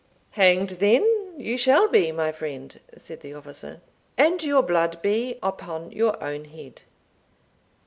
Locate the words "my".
2.11-2.31